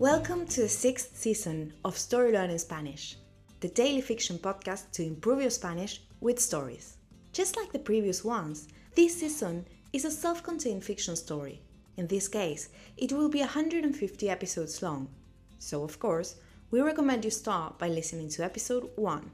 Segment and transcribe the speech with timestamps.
[0.00, 3.16] Welcome to the sixth season of Story Learning Spanish,
[3.58, 6.98] the daily fiction podcast to improve your Spanish with stories.
[7.32, 11.60] Just like the previous ones, this season is a self contained fiction story.
[11.96, 15.08] In this case, it will be 150 episodes long.
[15.58, 16.36] So, of course,
[16.70, 19.28] we recommend you start by listening to episode 1.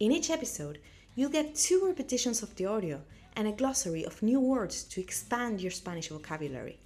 [0.00, 0.78] In each episode,
[1.14, 3.00] you'll get two repetitions of the audio
[3.34, 6.80] and a glossary of new words to expand your Spanish vocabulary.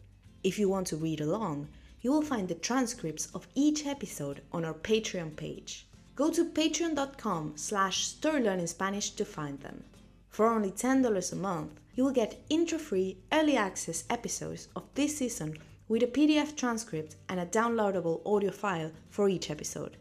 [0.44, 1.66] If you want to read along,
[2.02, 5.86] you will find the transcripts of each episode on our Patreon page.
[6.16, 9.84] Go to patreon.com slash storylearningspanish to find them.
[10.28, 15.58] For only $10 a month, you will get intro-free early access episodes of this season
[15.88, 19.96] with a PDF transcript and a downloadable audio file for each episode.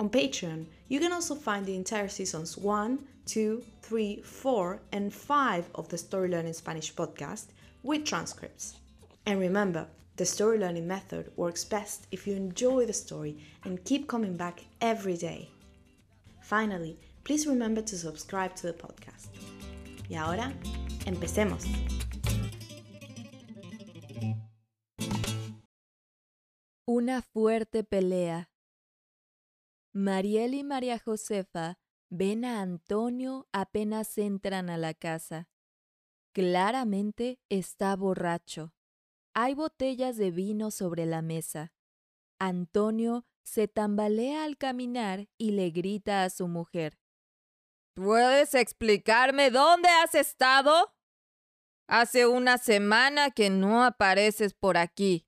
[0.00, 5.70] On Patreon, you can also find the entire seasons 1, 2, 3, 4, and 5
[5.74, 7.48] of the Story Learning Spanish podcast
[7.82, 8.76] with transcripts.
[9.26, 9.86] And remember,
[10.16, 14.64] the story learning method works best if you enjoy the story and keep coming back
[14.80, 15.48] every day.
[16.42, 19.28] Finally, please remember to subscribe to the podcast.
[20.08, 20.52] Y ahora,
[21.06, 21.64] empecemos.
[26.86, 28.50] Una fuerte pelea.
[29.92, 31.78] Mariel y María Josefa
[32.10, 35.48] ven a Antonio apenas entran a la casa.
[36.32, 38.74] Claramente está borracho.
[39.34, 41.72] Hay botellas de vino sobre la mesa.
[42.38, 46.98] Antonio se tambalea al caminar y le grita a su mujer.
[47.94, 50.94] ¿Puedes explicarme dónde has estado?
[51.86, 55.26] Hace una semana que no apareces por aquí.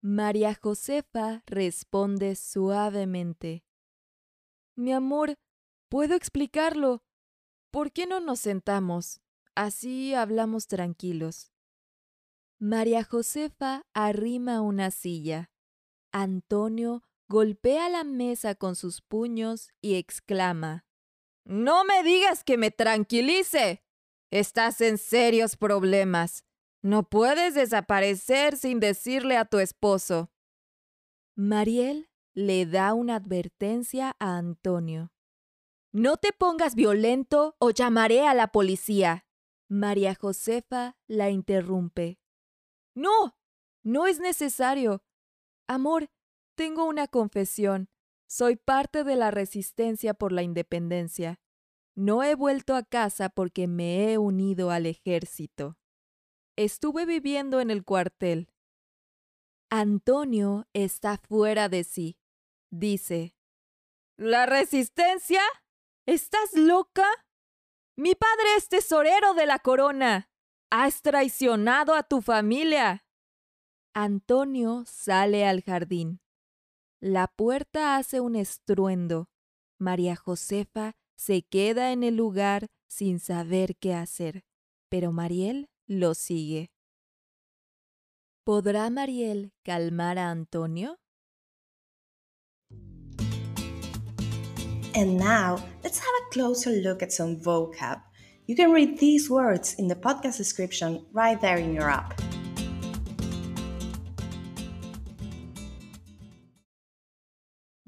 [0.00, 3.64] María Josefa responde suavemente.
[4.76, 5.38] Mi amor,
[5.88, 7.02] puedo explicarlo.
[7.70, 9.20] ¿Por qué no nos sentamos?
[9.54, 11.55] Así hablamos tranquilos.
[12.58, 15.50] María Josefa arrima una silla.
[16.10, 20.86] Antonio golpea la mesa con sus puños y exclama.
[21.44, 23.84] No me digas que me tranquilice.
[24.30, 26.44] Estás en serios problemas.
[26.80, 30.32] No puedes desaparecer sin decirle a tu esposo.
[31.34, 35.12] Mariel le da una advertencia a Antonio.
[35.92, 39.26] No te pongas violento o llamaré a la policía.
[39.68, 42.18] María Josefa la interrumpe.
[42.96, 43.36] No,
[43.84, 45.04] no es necesario.
[45.68, 46.10] Amor,
[46.56, 47.90] tengo una confesión.
[48.26, 51.38] Soy parte de la resistencia por la independencia.
[51.94, 55.76] No he vuelto a casa porque me he unido al ejército.
[56.56, 58.50] Estuve viviendo en el cuartel.
[59.70, 62.18] Antonio está fuera de sí.
[62.70, 63.36] Dice,
[64.16, 65.42] ¿La resistencia?
[66.06, 67.06] ¿Estás loca?
[67.96, 70.30] Mi padre es tesorero de la corona.
[70.70, 73.04] Has traicionado a tu familia.
[73.94, 76.20] Antonio sale al jardín.
[77.00, 79.28] La puerta hace un estruendo.
[79.78, 84.44] María Josefa se queda en el lugar sin saber qué hacer,
[84.88, 86.72] pero Mariel lo sigue.
[88.44, 90.98] ¿Podrá Mariel calmar a Antonio?
[94.94, 98.02] And now, let's have a closer look at some vocab.
[98.46, 102.14] You can read these words in the podcast description right there in your app.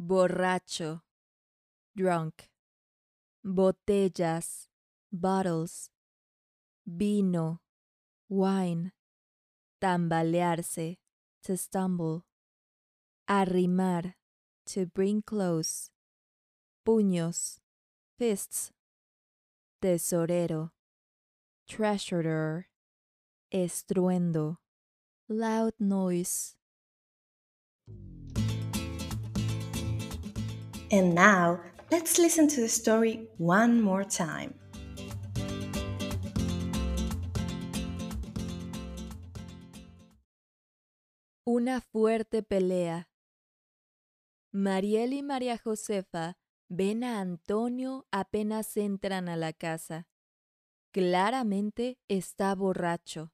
[0.01, 1.03] Borracho,
[1.97, 2.49] drunk.
[3.47, 4.67] Botellas,
[5.13, 5.91] bottles.
[6.85, 7.61] Vino,
[8.29, 8.91] wine.
[9.81, 10.97] Tambalearse,
[11.45, 12.25] to stumble.
[13.31, 14.15] Arrimar,
[14.67, 15.91] to bring close.
[16.85, 17.61] Puños,
[18.19, 18.73] fists
[19.81, 20.73] tesorero,
[21.69, 22.67] treasurer,
[23.53, 24.59] estruendo,
[25.29, 26.57] loud noise.
[30.91, 34.55] And now, let's listen to the story one more time.
[41.47, 43.09] Una fuerte pelea.
[44.53, 46.37] Mariel y María Josefa
[46.69, 50.07] ven a Antonio apenas entran a la casa.
[50.93, 53.33] Claramente está borracho.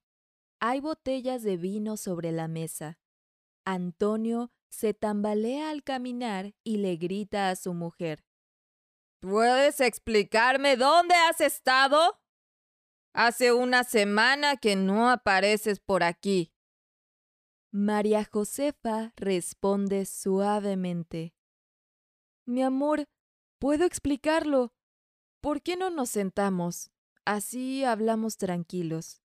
[0.59, 2.99] Hay botellas de vino sobre la mesa.
[3.65, 8.25] Antonio se tambalea al caminar y le grita a su mujer.
[9.19, 12.19] ¿Puedes explicarme dónde has estado?
[13.13, 16.51] Hace una semana que no apareces por aquí.
[17.71, 21.33] María Josefa responde suavemente.
[22.45, 23.07] Mi amor,
[23.65, 24.75] puedo explicarlo.
[25.41, 26.91] ¿Por qué no nos sentamos?
[27.25, 29.23] Así hablamos tranquilos.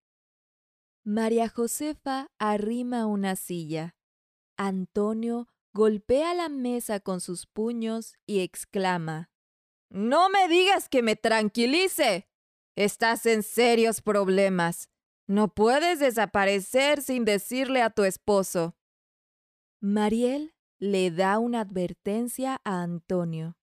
[1.05, 3.97] María Josefa arrima una silla.
[4.57, 9.31] Antonio golpea la mesa con sus puños y exclama,
[9.91, 12.27] No me digas que me tranquilice.
[12.77, 14.89] Estás en serios problemas.
[15.27, 18.75] No puedes desaparecer sin decirle a tu esposo.
[19.81, 23.60] Mariel le da una advertencia a Antonio.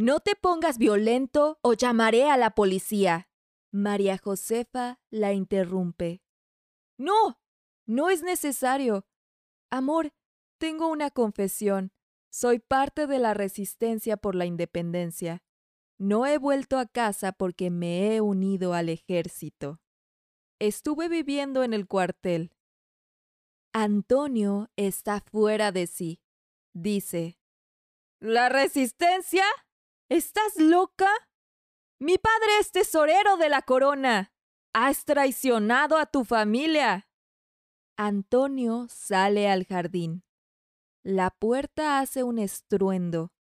[0.00, 3.28] No te pongas violento o llamaré a la policía.
[3.72, 6.22] María Josefa la interrumpe.
[6.96, 7.40] No,
[7.84, 9.08] no es necesario.
[9.70, 10.12] Amor,
[10.58, 11.90] tengo una confesión.
[12.30, 15.42] Soy parte de la resistencia por la independencia.
[15.98, 19.80] No he vuelto a casa porque me he unido al ejército.
[20.60, 22.52] Estuve viviendo en el cuartel.
[23.72, 26.20] Antonio está fuera de sí.
[26.72, 27.40] Dice,
[28.20, 29.42] ¿La resistencia?
[30.10, 31.10] ¿Estás loca?
[32.00, 34.32] Mi padre es tesorero de la corona.
[34.72, 37.10] Has traicionado a tu familia.
[37.98, 40.24] Antonio sale al jardín.
[41.02, 43.32] La puerta hace un estruendo.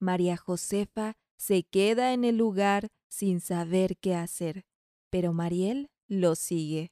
[0.00, 4.66] María Josefa se queda en el lugar sin saber qué hacer,
[5.10, 6.90] pero Mariel lo sigue.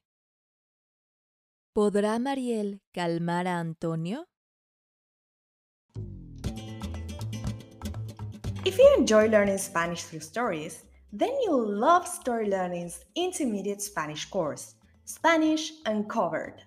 [1.73, 4.29] ¿Podrá Mariel calmar a Antonio?
[8.67, 14.77] If you enjoy learning Spanish through stories, then you'll love Story Learning's intermediate Spanish course,
[15.05, 16.63] Spanish Uncovered.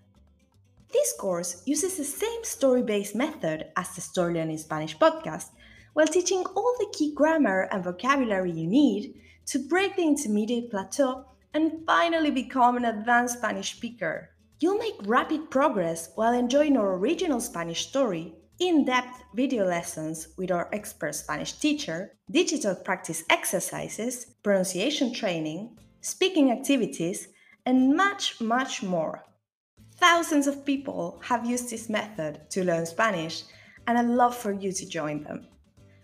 [0.93, 5.49] This course uses the same story based method as the Story Learning Spanish podcast
[5.93, 9.15] while teaching all the key grammar and vocabulary you need
[9.47, 14.29] to break the intermediate plateau and finally become an advanced Spanish speaker.
[14.59, 20.51] You'll make rapid progress while enjoying our original Spanish story, in depth video lessons with
[20.51, 27.27] our expert Spanish teacher, digital practice exercises, pronunciation training, speaking activities,
[27.65, 29.23] and much, much more.
[29.97, 33.43] Thousands of people have used this method to learn Spanish,
[33.85, 35.47] and I'd love for you to join them.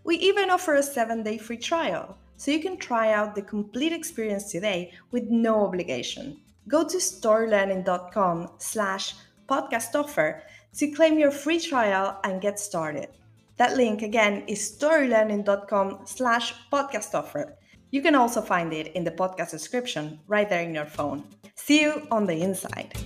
[0.03, 3.93] We even offer a seven day free trial, so you can try out the complete
[3.93, 6.41] experience today with no obligation.
[6.67, 9.15] Go to storylearning.com slash
[9.47, 10.43] podcast offer
[10.77, 13.09] to claim your free trial and get started.
[13.57, 17.57] That link again is storylearning.com slash podcast offer.
[17.91, 21.23] You can also find it in the podcast description right there in your phone.
[21.55, 22.97] See you on the inside.